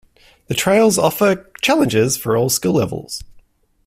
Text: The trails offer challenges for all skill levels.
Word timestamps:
The 0.47 0.55
trails 0.55 0.97
offer 0.97 1.47
challenges 1.61 2.17
for 2.17 2.35
all 2.35 2.49
skill 2.49 2.73
levels. 2.73 3.23